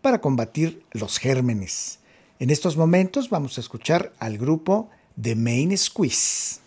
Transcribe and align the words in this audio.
para 0.00 0.20
combatir 0.20 0.82
los 0.92 1.18
gérmenes. 1.18 1.98
En 2.38 2.50
estos 2.50 2.76
momentos 2.76 3.30
vamos 3.30 3.58
a 3.58 3.60
escuchar 3.60 4.12
al 4.18 4.38
grupo 4.38 4.90
The 5.20 5.34
Main 5.34 5.76
Squeeze. 5.76 6.60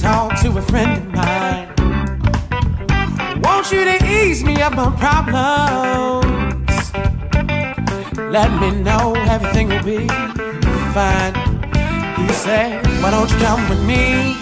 Talk 0.00 0.38
to 0.42 0.48
a 0.58 0.62
friend 0.62 0.98
of 0.98 1.06
mine. 1.14 1.68
Want 3.40 3.70
you 3.72 3.84
to 3.84 3.96
ease 4.04 4.44
me 4.44 4.60
of 4.62 4.72
my 4.74 4.90
problems. 5.02 6.76
Let 8.18 8.50
me 8.60 8.70
know 8.82 9.14
everything 9.34 9.68
will 9.68 9.82
be 9.82 10.06
fine. 10.96 11.34
He 12.20 12.28
said, 12.32 12.84
Why 13.00 13.10
don't 13.10 13.30
you 13.30 13.38
come 13.38 13.62
with 13.70 13.82
me 13.84 14.36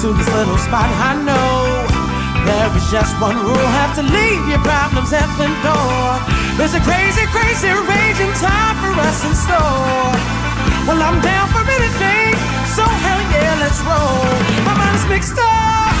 to 0.00 0.06
this 0.12 0.28
little 0.36 0.58
spot 0.58 0.88
I 1.08 1.12
know? 1.28 2.10
There 2.44 2.70
is 2.76 2.90
just 2.90 3.12
one 3.20 3.36
rule, 3.36 3.68
have 3.80 3.94
to 3.96 4.02
leave 4.02 4.44
your 4.48 4.62
problems 4.64 5.12
at 5.12 5.28
the 5.40 5.48
door. 5.64 6.20
There's 6.58 6.74
a 6.74 6.82
crazy, 6.84 7.24
crazy 7.32 7.68
raging 7.68 8.32
time 8.40 8.76
for 8.82 8.92
us 9.08 9.20
in 9.24 9.34
store. 9.44 10.12
Well, 10.88 11.00
I'm 11.00 11.20
down 11.20 11.46
for 11.52 11.62
anything, 11.76 12.19
hell 13.78 14.10
yeah. 14.50 14.64
My 14.66 14.74
mind 14.74 14.96
is 14.96 15.06
mixed 15.06 15.38
up, 15.38 15.94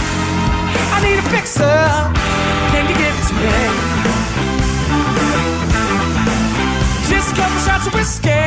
I 0.94 0.98
need 1.04 1.18
a 1.18 1.26
fixer. 1.30 1.80
Can 2.72 2.88
you 2.90 2.96
give 2.98 3.14
it 3.14 3.26
to 3.30 3.34
me? 3.38 3.58
Just 7.10 7.32
a 7.32 7.36
couple 7.38 7.60
shots 7.66 7.86
of 7.86 7.94
whiskey, 7.94 8.39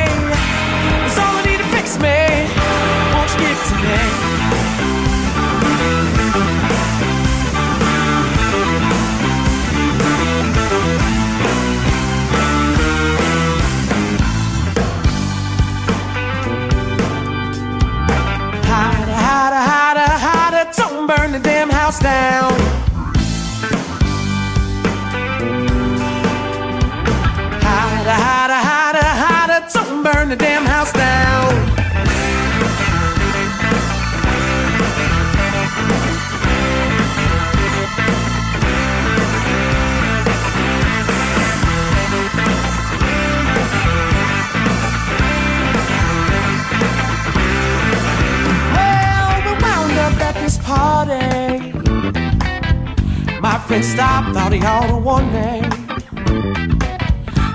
My 53.54 53.60
friend 53.60 53.84
stopped, 53.84 54.34
thought 54.34 54.52
he 54.52 54.58
ought 54.66 54.90
to 54.90 54.98
warn 54.98 55.30
me. 55.30 55.62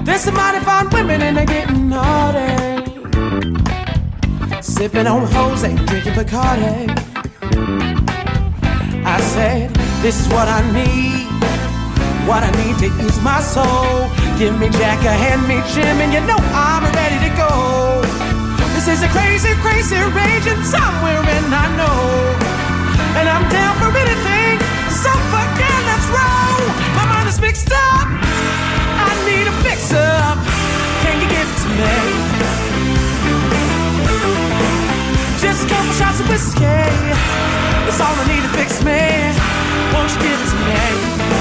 There's 0.05 0.21
some 0.21 0.35
mighty 0.35 0.63
fine 0.63 0.87
women 0.95 1.21
and 1.21 1.35
they're 1.35 1.45
getting 1.45 1.89
naughty. 1.89 2.55
Sipping 4.61 5.07
on 5.07 5.27
Jose, 5.27 5.67
drinking 5.91 6.15
Bacardi. 6.15 6.87
I 9.03 9.19
said, 9.19 9.75
This 9.99 10.15
is 10.23 10.31
what 10.31 10.47
I 10.47 10.63
need. 10.71 11.27
What 12.23 12.47
I 12.47 12.51
need 12.63 12.79
to 12.79 12.87
ease 13.03 13.19
my 13.19 13.41
soul. 13.41 14.07
Give 14.39 14.57
me 14.57 14.69
Jack, 14.79 15.03
a 15.03 15.11
hand 15.11 15.43
me 15.51 15.59
Jim, 15.75 15.99
and 15.99 16.13
you 16.15 16.23
know 16.23 16.39
I'm 16.55 16.87
ready 16.95 17.19
to 17.27 17.31
go. 17.35 17.51
This 18.71 18.87
is 18.87 19.03
a 19.03 19.09
crazy, 19.11 19.51
crazy 19.59 19.99
raging 20.15 20.63
somewhere, 20.63 21.19
and 21.19 21.51
I 21.51 21.67
know. 21.75 21.99
And 23.19 23.27
I'm 23.27 23.43
down 23.51 23.75
for 23.83 23.91
anything, 23.91 24.63
so 24.95 25.11
is 27.29 27.39
mixed 27.39 27.71
up. 27.71 28.07
I 29.05 29.11
need 29.29 29.45
a 29.45 29.51
fix 29.61 29.93
up. 29.93 30.37
Can 31.03 31.21
you 31.21 31.29
give 31.29 31.45
it 31.45 31.59
to 31.63 31.69
me? 31.77 31.95
Just 35.39 35.65
a 35.65 35.69
couple 35.69 35.93
shots 35.93 36.19
of 36.21 36.27
whiskey. 36.27 36.63
That's 37.85 38.01
all 38.01 38.15
I 38.15 38.25
need 38.33 38.41
to 38.41 38.53
fix 38.57 38.83
me. 38.83 39.01
Won't 39.93 40.09
you 40.13 40.21
give 40.25 40.39
it 40.41 40.49
to 40.49 41.33
me? 41.33 41.38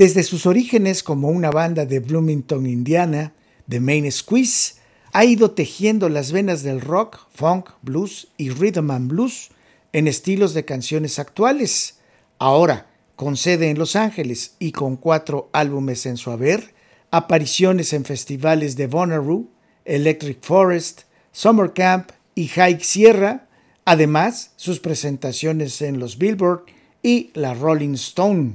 Desde 0.00 0.22
sus 0.22 0.46
orígenes 0.46 1.02
como 1.02 1.28
una 1.28 1.50
banda 1.50 1.84
de 1.84 2.00
Bloomington, 2.00 2.64
Indiana, 2.64 3.34
de 3.66 3.80
Main 3.80 4.10
Squeeze, 4.10 4.76
ha 5.12 5.26
ido 5.26 5.50
tejiendo 5.50 6.08
las 6.08 6.32
venas 6.32 6.62
del 6.62 6.80
rock, 6.80 7.26
funk, 7.34 7.68
blues 7.82 8.28
y 8.38 8.48
rhythm 8.48 8.92
and 8.92 9.10
blues 9.10 9.50
en 9.92 10.08
estilos 10.08 10.54
de 10.54 10.64
canciones 10.64 11.18
actuales. 11.18 11.98
Ahora, 12.38 12.86
con 13.14 13.36
sede 13.36 13.68
en 13.68 13.78
Los 13.78 13.94
Ángeles 13.94 14.54
y 14.58 14.72
con 14.72 14.96
cuatro 14.96 15.50
álbumes 15.52 16.06
en 16.06 16.16
su 16.16 16.30
haber, 16.30 16.72
apariciones 17.10 17.92
en 17.92 18.06
festivales 18.06 18.76
de 18.76 18.86
Bonnaroo, 18.86 19.50
Electric 19.84 20.42
Forest, 20.42 21.02
Summer 21.30 21.74
Camp 21.74 22.12
y 22.34 22.48
Hike 22.48 22.84
Sierra, 22.84 23.48
además 23.84 24.52
sus 24.56 24.80
presentaciones 24.80 25.82
en 25.82 25.98
los 25.98 26.16
Billboard 26.16 26.64
y 27.02 27.32
la 27.34 27.52
Rolling 27.52 27.96
Stone. 27.96 28.54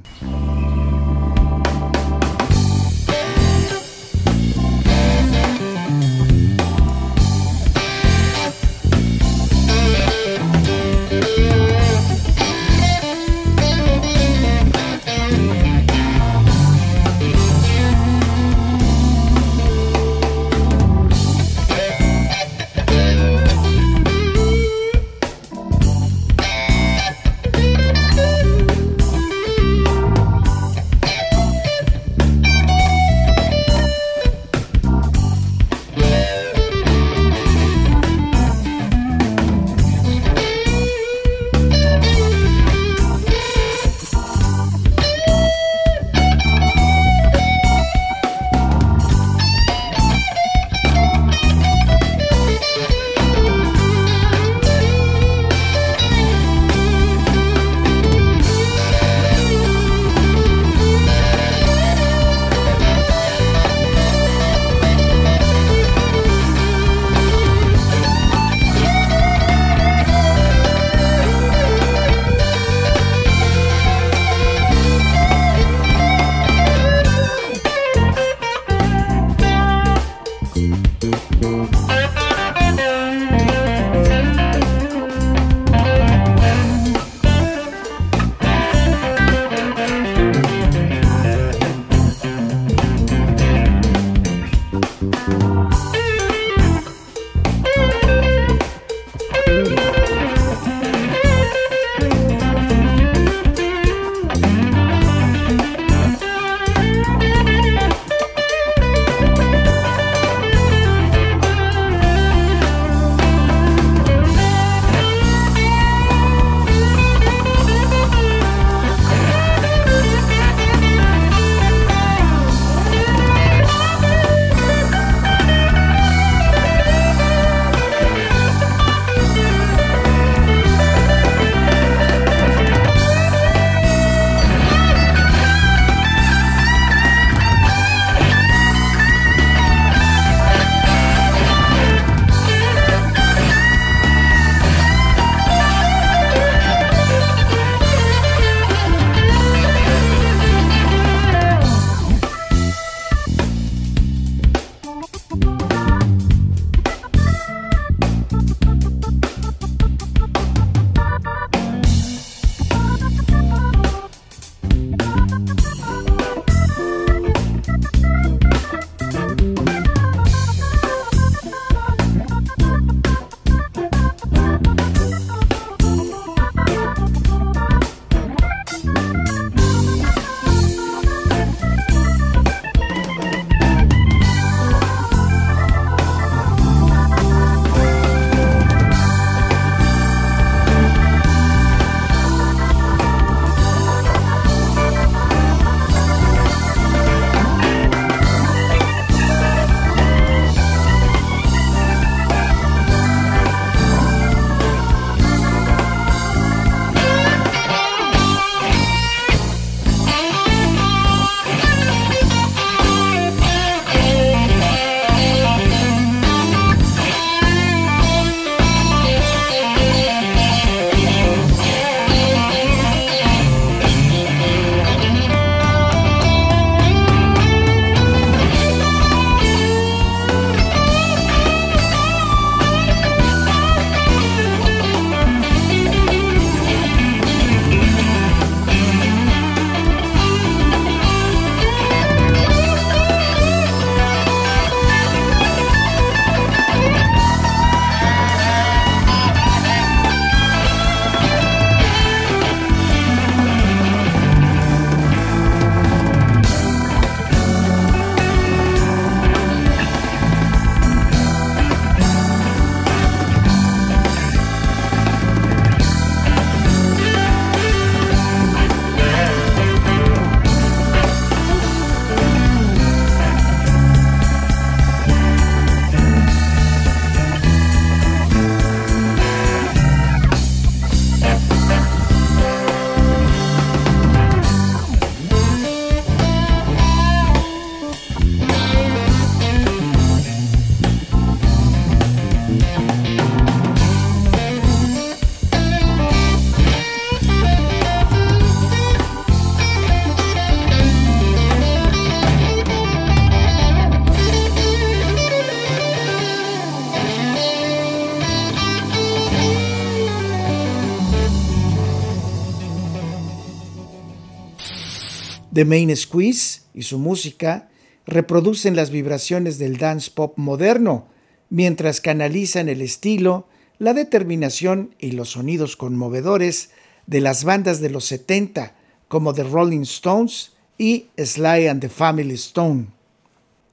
The 315.55 315.63
Main 315.63 315.95
Squeeze 315.95 316.63
y 316.73 316.83
su 316.83 316.99
música 316.99 317.69
reproducen 318.05 318.75
las 318.75 318.89
vibraciones 318.89 319.57
del 319.57 319.77
dance 319.77 320.11
pop 320.13 320.33
moderno, 320.37 321.07
mientras 321.49 322.01
canalizan 322.01 322.67
el 322.67 322.81
estilo, 322.81 323.47
la 323.79 323.93
determinación 323.93 324.93
y 324.99 325.11
los 325.11 325.29
sonidos 325.29 325.77
conmovedores 325.77 326.71
de 327.07 327.21
las 327.21 327.45
bandas 327.45 327.79
de 327.79 327.89
los 327.89 328.03
70, 328.03 328.75
como 329.07 329.33
The 329.33 329.45
Rolling 329.45 329.83
Stones 329.83 330.51
y 330.77 331.05
Sly 331.17 331.67
and 331.67 331.79
the 331.79 331.87
Family 331.87 332.35
Stone. 332.35 332.87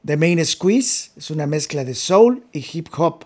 The 0.07 0.17
Main 0.17 0.45
Squeeze 0.47 1.11
es 1.17 1.33
una 1.33 1.49
mezcla 1.49 1.83
de 1.85 1.97
soul 1.97 2.45
y 2.53 2.65
hip 2.73 2.91
hop, 2.97 3.25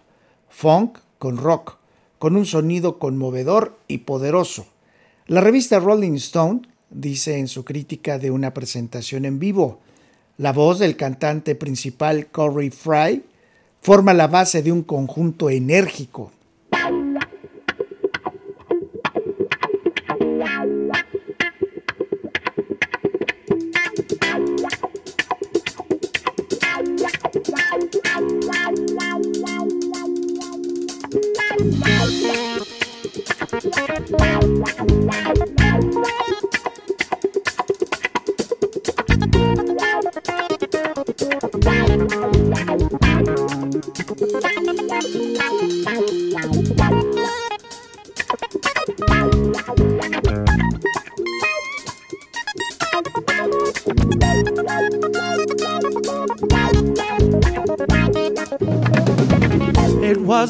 funk 0.48 1.00
con 1.18 1.36
rock, 1.36 1.76
con 2.18 2.36
un 2.36 2.46
sonido 2.46 2.98
conmovedor 2.98 3.78
y 3.86 3.98
poderoso. 3.98 4.66
La 5.26 5.42
revista 5.42 5.78
Rolling 5.78 6.14
Stone 6.14 6.62
dice 6.96 7.38
en 7.38 7.48
su 7.48 7.64
crítica 7.64 8.18
de 8.18 8.30
una 8.30 8.54
presentación 8.54 9.24
en 9.24 9.38
vivo, 9.38 9.80
la 10.38 10.52
voz 10.52 10.78
del 10.78 10.96
cantante 10.96 11.54
principal 11.54 12.26
Corey 12.26 12.70
Fry 12.70 13.22
forma 13.80 14.14
la 14.14 14.26
base 14.26 14.62
de 14.62 14.72
un 14.72 14.82
conjunto 14.82 15.50
enérgico. 15.50 16.32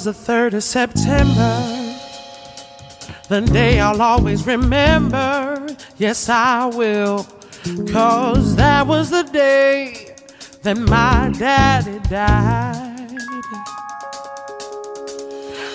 The 0.06 0.12
3rd 0.12 0.54
of 0.54 0.62
September, 0.62 1.96
the 3.28 3.40
day 3.40 3.80
I'll 3.80 4.00
always 4.00 4.46
remember. 4.46 5.66
Yes, 5.96 6.28
I 6.28 6.66
will, 6.66 7.26
cause 7.90 8.54
that 8.54 8.86
was 8.86 9.10
the 9.10 9.24
day 9.24 10.14
that 10.62 10.76
my 10.76 11.34
daddy 11.36 11.98
died. 12.08 13.18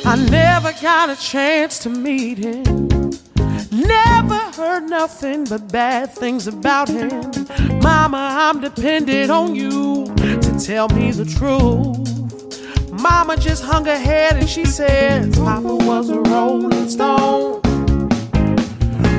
I 0.06 0.16
never 0.30 0.72
got 0.82 1.10
a 1.10 1.22
chance 1.22 1.78
to 1.80 1.90
meet 1.90 2.38
him. 2.38 2.64
Never 3.70 4.40
heard 4.56 4.90
nothing 4.90 5.44
but 5.44 5.70
bad 5.70 6.14
things 6.14 6.48
about 6.48 6.88
him. 6.88 7.34
Mama, 7.82 8.30
I'm 8.40 8.62
dependent 8.62 9.30
on 9.30 9.56
you 9.56 10.06
to 10.16 10.58
tell 10.58 10.88
me 10.88 11.12
the 11.12 11.26
truth. 11.26 12.21
Mama 13.02 13.36
just 13.36 13.64
hung 13.64 13.86
her 13.86 13.98
head 13.98 14.38
and 14.38 14.48
she 14.48 14.64
says, 14.64 15.36
Papa 15.36 15.76
was 15.76 16.10
a 16.12 16.20
rolling 16.20 16.88
stone. 16.88 17.60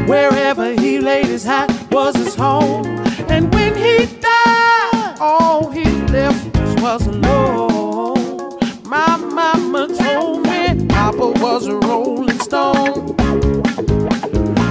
Wherever 0.06 0.72
he 0.74 1.00
laid 1.00 1.26
his 1.26 1.42
hat 1.42 1.68
was 1.90 2.14
his 2.14 2.36
home. 2.36 2.86
And 3.28 3.52
when 3.52 3.74
he 3.74 4.06
died, 4.20 5.16
all 5.18 5.68
he 5.70 5.84
left 6.12 6.56
was 6.80 7.04
alone. 7.08 8.58
My 8.84 9.16
mama 9.16 9.88
told 9.88 10.44
me 10.46 10.86
Papa 10.86 11.30
was 11.40 11.66
a 11.66 11.76
rolling 11.78 12.38
stone. 12.38 13.16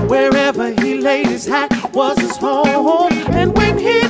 Wherever 0.08 0.72
he 0.82 1.00
laid 1.02 1.28
his 1.28 1.46
hat 1.46 1.94
was 1.94 2.18
his 2.18 2.38
home. 2.38 3.12
And 3.12 3.58
when 3.58 3.78
he 3.78 4.01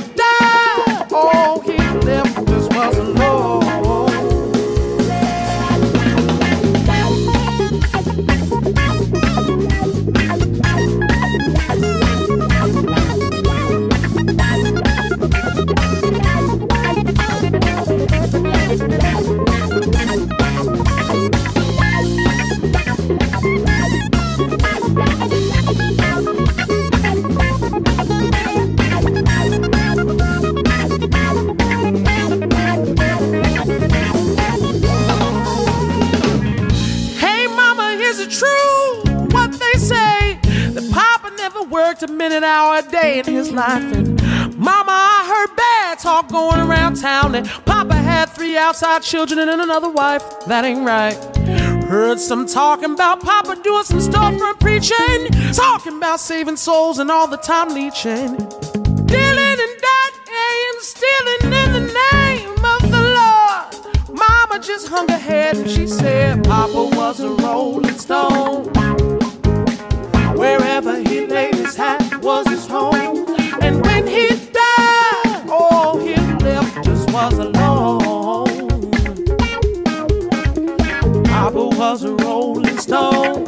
And 43.58 44.18
mama, 44.56 44.90
I 44.90 45.26
heard 45.28 45.56
bad 45.56 45.98
talk 45.98 46.28
going 46.30 46.58
around 46.60 46.96
town 46.96 47.32
that 47.32 47.46
Papa 47.66 47.94
had 47.94 48.26
three 48.30 48.56
outside 48.56 49.02
children 49.02 49.38
and 49.38 49.60
another 49.60 49.90
wife. 49.90 50.22
That 50.46 50.64
ain't 50.64 50.86
right. 50.86 51.14
Heard 51.84 52.18
some 52.18 52.46
talking 52.46 52.94
about 52.94 53.20
Papa 53.20 53.60
doing 53.62 53.84
some 53.84 53.98
storefront 53.98 54.58
preaching, 54.58 55.52
talking 55.52 55.98
about 55.98 56.20
saving 56.20 56.56
souls 56.56 56.98
and 56.98 57.10
all 57.10 57.26
the 57.26 57.36
time 57.36 57.68
leeching. 57.74 58.36
Dealing 59.06 59.58
and 59.64 59.76
dying, 59.82 60.76
stealing 60.80 61.52
in 61.52 61.72
the 61.72 62.00
name 62.12 62.64
of 62.64 62.90
the 62.90 63.02
Lord. 63.18 64.18
Mama 64.18 64.64
just 64.64 64.88
hung 64.88 65.08
her 65.08 65.18
head 65.18 65.56
and 65.58 65.70
she 65.70 65.86
said, 65.86 66.42
Papa 66.44 66.84
was 66.96 67.20
a 67.20 67.28
rolling 67.28 67.98
stone. 67.98 68.81
Was 82.02 82.10
a 82.10 82.24
rolling 82.24 82.78
stone. 82.78 83.44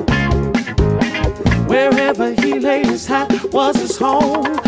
Wherever 1.67 2.33
he 2.35 2.61
laid 2.61 2.87
his 2.87 3.07
hat 3.07 3.33
was 3.53 3.77
his 3.77 3.97
home. 3.97 4.64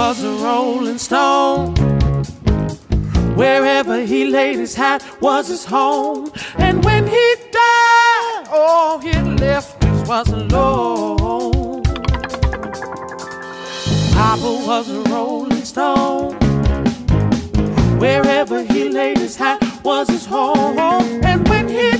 Was 0.00 0.24
a 0.24 0.32
rolling 0.42 0.96
stone. 0.96 1.74
Wherever 3.36 4.00
he 4.00 4.24
laid 4.24 4.56
his 4.56 4.74
hat 4.74 5.04
was 5.20 5.48
his 5.48 5.62
home. 5.62 6.32
And 6.56 6.82
when 6.82 7.06
he 7.06 7.26
died, 7.52 8.44
all 8.50 8.98
he 8.98 9.12
left 9.44 9.84
us 9.84 10.08
was 10.08 10.28
alone. 10.28 11.82
Papa 14.14 14.52
was 14.70 14.88
a 14.88 15.02
rolling 15.10 15.66
stone. 15.74 16.32
Wherever 17.98 18.62
he 18.62 18.88
laid 18.88 19.18
his 19.18 19.36
hat 19.36 19.58
was 19.84 20.08
his 20.08 20.24
home. 20.24 20.78
And 21.30 21.46
when 21.46 21.68
he 21.68 21.90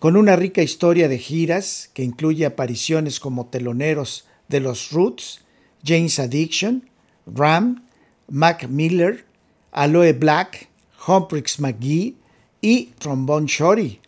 Con 0.00 0.16
una 0.16 0.34
rica 0.34 0.62
historia 0.62 1.08
de 1.08 1.18
giras 1.18 1.90
que 1.92 2.02
incluye 2.02 2.46
apariciones 2.46 3.20
como 3.20 3.48
teloneros 3.48 4.24
de 4.48 4.60
los 4.60 4.92
Roots, 4.92 5.42
James 5.84 6.18
Addiction, 6.18 6.88
Ram, 7.26 7.84
Mac 8.26 8.66
Miller, 8.66 9.26
Aloe 9.72 10.14
Black, 10.14 10.70
Humprix 11.06 11.60
McGee 11.60 12.16
y 12.62 12.86
Trombone 12.98 13.46
Shorty. 13.46 14.00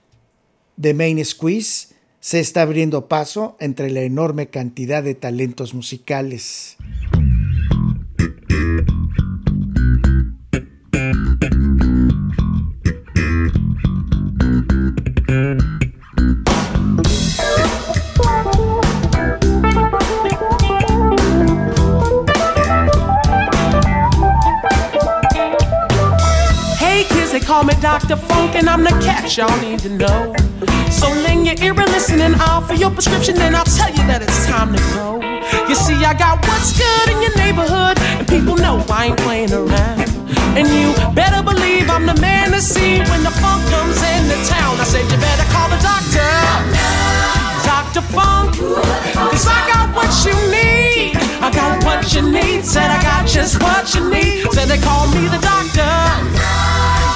The 0.80 0.94
Main 0.94 1.22
Squeeze 1.22 1.88
se 2.20 2.40
está 2.40 2.62
abriendo 2.62 3.06
paso 3.06 3.58
entre 3.60 3.90
la 3.90 4.00
enorme 4.00 4.46
cantidad 4.46 5.02
de 5.02 5.14
talentos 5.14 5.74
musicales. 5.74 6.78
Dr. 27.82 28.14
Funk, 28.14 28.54
and 28.54 28.70
I'm 28.70 28.84
the 28.84 28.94
cat 29.02 29.36
y'all 29.36 29.50
need 29.60 29.80
to 29.80 29.88
know. 29.90 30.30
So 30.86 31.10
lend 31.26 31.50
your 31.50 31.58
ear 31.58 31.74
and 31.74 31.90
listen, 31.90 32.20
and 32.20 32.36
I'll 32.36 32.62
for 32.62 32.74
your 32.74 32.92
prescription, 32.94 33.36
and 33.42 33.56
I'll 33.56 33.66
tell 33.66 33.90
you 33.90 34.06
that 34.06 34.22
it's 34.22 34.46
time 34.46 34.70
to 34.70 34.78
go. 34.94 35.18
You 35.66 35.74
see, 35.74 35.98
I 36.06 36.14
got 36.14 36.38
what's 36.46 36.78
good 36.78 37.10
in 37.10 37.18
your 37.18 37.34
neighborhood, 37.34 37.98
and 38.22 38.28
people 38.30 38.54
know 38.54 38.78
I 38.86 39.10
ain't 39.10 39.18
playing 39.26 39.50
around. 39.50 40.06
And 40.54 40.70
you 40.70 40.94
better 41.10 41.42
believe 41.42 41.90
I'm 41.90 42.06
the 42.06 42.14
man 42.22 42.54
to 42.54 42.62
see 42.62 43.02
when 43.02 43.26
the 43.26 43.34
funk 43.42 43.66
comes 43.74 43.98
into 43.98 44.38
town. 44.46 44.78
I 44.78 44.86
said, 44.86 45.02
you 45.10 45.18
better 45.18 45.46
call 45.50 45.66
the 45.66 45.82
doctor. 45.82 46.30
Dr. 47.66 48.06
Funk, 48.14 48.62
cause 49.26 49.46
I 49.50 49.58
got 49.66 49.90
what 49.90 50.12
you 50.22 50.38
need. 50.54 51.18
I 51.42 51.50
got 51.50 51.82
what 51.82 52.06
you 52.14 52.22
need, 52.22 52.62
said 52.62 52.94
I 52.94 53.02
got 53.02 53.26
just 53.26 53.58
what 53.58 53.90
you 53.90 54.06
need. 54.06 54.46
Said 54.54 54.70
they 54.70 54.78
call 54.78 55.10
me 55.10 55.26
the 55.26 55.42
doctor. 55.42 55.90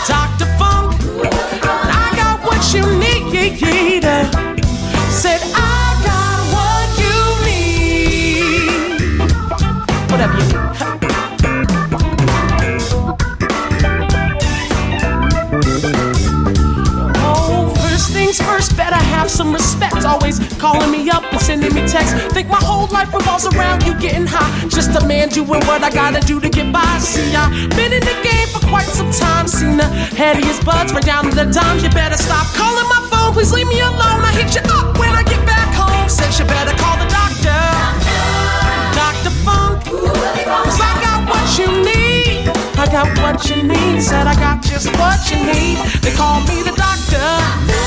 Dr. 0.07 0.46
you 2.74 2.83
need. 2.98 4.02
Said 5.11 5.40
I 5.55 5.96
got 6.05 6.38
what 6.55 6.88
you 7.02 7.16
need. 7.46 8.70
Whatever 10.11 10.37
you 10.37 10.46
need. 10.46 10.57
Oh, 17.18 17.74
first 17.76 18.12
things 18.12 18.40
first, 18.40 18.76
better 18.76 18.94
have 18.94 19.31
some 19.31 19.52
respect. 19.52 20.05
Always 20.05 20.38
calling 20.59 20.90
me 20.90 21.09
up 21.11 21.24
and 21.33 21.40
sending 21.40 21.74
me 21.74 21.87
texts. 21.87 22.14
Think 22.33 22.48
my 22.48 22.57
whole 22.57 22.87
life 22.88 23.12
revolves 23.14 23.46
around 23.46 23.85
you 23.85 23.94
getting 24.00 24.26
high. 24.26 24.68
Just 24.68 24.90
a 25.00 25.07
man 25.07 25.29
doing 25.29 25.61
what 25.66 25.83
I 25.83 25.90
gotta 25.90 26.20
do 26.26 26.40
to 26.40 26.48
get 26.48 26.72
by. 26.72 26.98
See, 26.98 27.35
I've 27.35 27.70
been 27.70 27.92
in 27.92 28.00
the 28.00 28.16
game 28.22 28.45
quite 28.68 28.87
some 28.87 29.11
time. 29.11 29.46
Seen 29.48 29.76
the 29.76 29.88
headiest 30.14 30.64
buds 30.64 30.92
right 30.92 31.05
down 31.05 31.24
to 31.24 31.35
the 31.35 31.46
dimes. 31.46 31.83
You 31.83 31.90
better 31.90 32.16
stop 32.16 32.46
calling 32.55 32.88
my 32.88 33.00
phone. 33.11 33.33
Please 33.33 33.52
leave 33.52 33.68
me 33.68 33.81
alone. 33.81 34.22
I 34.22 34.33
hit 34.35 34.55
you 34.55 34.62
up 34.70 34.98
when 34.98 35.11
I 35.11 35.22
get 35.22 35.44
back 35.46 35.74
home. 35.74 36.09
Said 36.09 36.33
you 36.38 36.44
better 36.44 36.74
call 36.76 36.96
the 36.98 37.09
doctor. 37.09 37.61
Dr. 38.94 39.33
Funk. 39.44 39.85
Cause 39.85 40.81
I 40.81 40.92
got 41.02 41.20
what 41.31 41.46
you 41.59 41.68
need. 41.85 42.48
I 42.79 42.87
got 42.90 43.09
what 43.22 43.48
you 43.48 43.62
need. 43.62 44.00
Said 44.02 44.26
I 44.26 44.35
got 44.35 44.62
just 44.62 44.90
what 44.98 45.18
you 45.31 45.38
need. 45.46 45.79
They 46.02 46.12
call 46.12 46.40
me 46.42 46.62
the 46.62 46.74
doctor. 46.76 47.86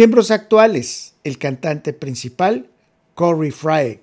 Miembros 0.00 0.30
actuales, 0.30 1.12
el 1.24 1.36
cantante 1.36 1.92
principal, 1.92 2.70
Corey 3.14 3.50
Fry, 3.50 4.00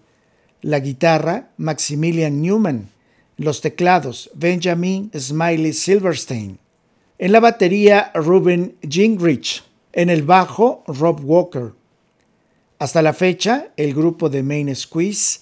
la 0.61 0.79
guitarra, 0.79 1.49
Maximilian 1.57 2.39
Newman, 2.39 2.89
los 3.37 3.61
teclados, 3.61 4.29
Benjamin 4.35 5.09
Smiley 5.17 5.73
Silverstein, 5.73 6.59
en 7.17 7.31
la 7.31 7.39
batería, 7.39 8.11
Ruben 8.13 8.75
Gingrich, 8.87 9.63
en 9.91 10.11
el 10.11 10.21
bajo, 10.21 10.83
Rob 10.85 11.19
Walker. 11.23 11.73
Hasta 12.77 13.01
la 13.01 13.13
fecha, 13.13 13.69
el 13.75 13.95
grupo 13.95 14.29
de 14.29 14.43
Main 14.43 14.75
Squeeze 14.75 15.39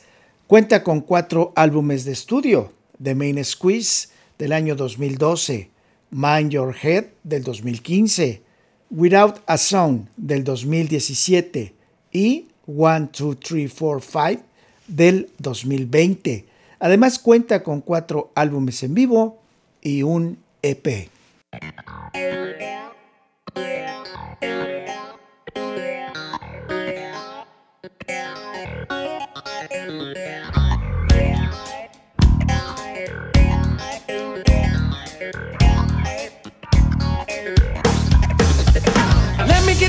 cuenta 0.48 0.84
con 0.84 1.02
cuatro 1.02 1.52
álbumes 1.58 2.06
de 2.06 2.14
estudio, 2.14 2.72
The 3.04 3.14
Main 3.14 3.44
Squeeze 3.44 4.08
del 4.40 4.54
año 4.54 4.78
2012, 4.78 5.70
Mind 6.12 6.52
Your 6.52 6.74
Head 6.82 7.08
del 7.26 7.44
2015, 7.44 8.45
Without 8.90 9.40
a 9.48 9.58
Song 9.58 10.08
del 10.16 10.44
2017 10.44 11.74
y 12.12 12.48
One, 12.68 13.08
Two, 13.12 13.36
Three, 13.36 13.68
Four, 13.68 14.02
Five 14.02 14.40
del 14.88 15.30
2020. 15.40 16.46
Además 16.80 17.20
cuenta 17.20 17.64
con 17.64 17.82
cuatro 17.82 18.32
álbumes 18.36 18.84
en 18.84 18.94
vivo 18.94 19.42
y 19.82 20.04
un 20.04 20.38
EP. 20.62 21.10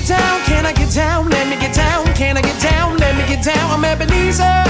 Get 0.06 0.18
down, 0.18 0.40
can 0.42 0.66
I 0.66 0.72
get 0.72 0.94
down? 0.94 1.28
Let 1.30 1.48
me 1.48 1.56
get 1.56 1.74
down, 1.74 2.06
can 2.14 2.36
I 2.36 2.42
get 2.42 2.60
down? 2.62 2.96
Let 2.98 3.16
me 3.16 3.26
get 3.26 3.44
down. 3.44 3.70
I'm 3.70 3.84
Ebenezer, 3.84 4.64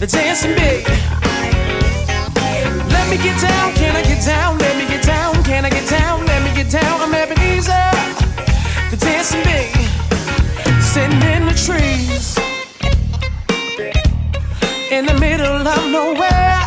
the 0.00 0.06
dancing 0.06 0.54
big. 0.56 0.84
Let 2.90 3.06
me 3.10 3.16
get 3.18 3.40
down, 3.40 3.72
can 3.74 3.94
I 3.94 4.02
get 4.02 4.24
down? 4.24 4.58
Let 4.58 4.76
me 4.76 4.86
get 4.88 5.04
down, 5.04 5.42
can 5.44 5.64
I 5.64 5.70
get 5.70 5.88
down? 5.88 6.26
Let 6.26 6.42
me 6.42 6.50
get 6.56 6.70
down. 6.72 7.00
I'm 7.00 7.14
Ebenezer, 7.14 7.90
the 8.90 8.96
dancing 8.96 9.44
big. 9.44 9.70
Sitting 10.82 11.22
in 11.34 11.46
the 11.46 11.54
trees, 11.54 12.36
in 14.90 15.06
the 15.06 15.18
middle 15.20 15.66
of 15.66 15.90
nowhere. 15.90 16.58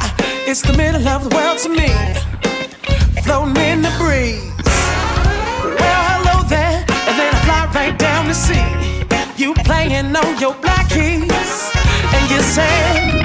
It's 0.48 0.62
the 0.62 0.74
middle 0.78 1.06
of 1.08 1.30
the 1.30 1.36
world 1.36 1.58
to 1.60 1.70
me, 1.70 1.92
floating 3.24 3.58
in 3.58 3.82
the 3.82 3.94
breeze. 4.00 4.55
Playing 9.96 10.16
on 10.16 10.40
your 10.40 10.54
black 10.56 10.90
keys, 10.90 11.72
and 12.14 12.30
you 12.30 12.42
say. 12.42 13.25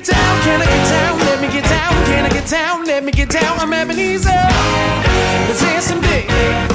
get 0.00 0.14
down. 0.14 0.42
Can 0.42 0.62
I 0.62 0.66
get 0.66 0.88
down? 0.88 1.18
Let 1.18 1.40
me 1.40 1.48
get 1.48 1.64
down. 1.64 2.04
Can 2.06 2.24
I 2.24 2.28
get 2.28 2.48
down? 2.48 2.84
Let 2.84 3.04
me 3.04 3.12
get 3.12 3.28
down. 3.28 3.58
I'm 3.58 3.72
Ebenezer. 3.72 4.30
It's 5.50 5.60
handsome 5.60 6.00
day. 6.00 6.26
Oh. 6.28 6.69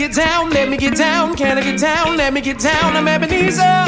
Get 0.00 0.14
down? 0.14 0.48
Let 0.48 0.70
me 0.70 0.78
get 0.78 0.96
down, 0.96 1.36
can 1.36 1.58
I 1.58 1.60
get 1.60 1.78
down? 1.78 2.16
Let 2.16 2.32
me 2.32 2.40
get 2.40 2.58
down, 2.58 2.96
I'm 2.96 3.06
Ebenezer. 3.06 3.84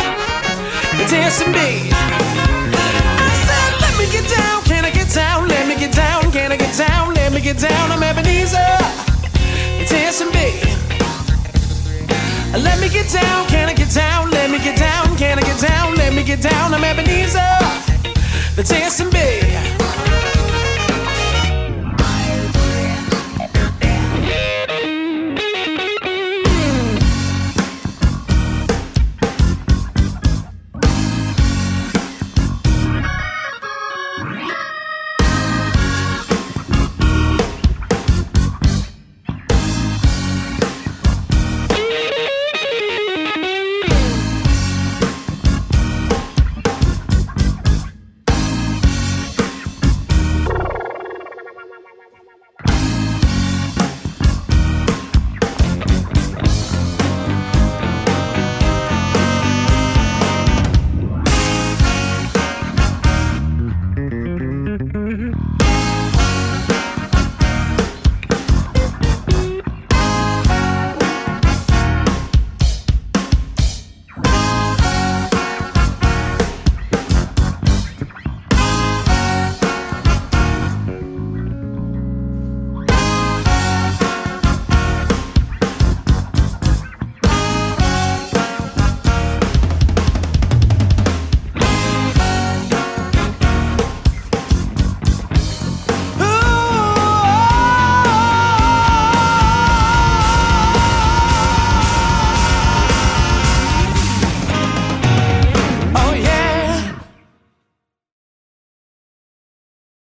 It's 1.00 1.10
Anson 1.10 1.50
B. 1.52 1.58
I 1.58 3.30
said, 3.46 3.72
let 3.80 3.94
me 3.96 4.04
get 4.12 4.28
down, 4.28 4.62
can 4.64 4.84
I 4.84 4.90
get 4.90 5.08
down? 5.08 5.48
Let 5.48 5.66
me 5.66 5.74
get 5.74 5.94
down, 5.94 6.30
can 6.30 6.52
I 6.52 6.58
get 6.58 6.76
down? 6.76 7.14
Let 7.14 7.32
me 7.32 7.40
get 7.40 7.56
down, 7.56 7.90
I'm 7.90 8.02
Ebenezer. 8.02 8.76
It's 9.80 9.90
Anson 9.90 10.28
B. 10.36 10.38
Let 12.60 12.78
me 12.78 12.90
get 12.90 13.08
down, 13.10 13.48
can 13.48 13.70
I 13.70 13.72
get 13.72 13.90
down? 13.94 14.30
Let 14.30 14.50
me 14.50 14.58
get 14.58 14.76
down, 14.76 15.16
can 15.16 15.38
I 15.38 15.42
get 15.42 15.60
down? 15.62 15.94
Let 15.94 16.12
me 16.12 16.22
get 16.22 16.42
down, 16.42 16.74
I'm 16.74 16.84
Ebenezer, 16.84 17.56
the 18.54 18.62
dancing 18.62 19.08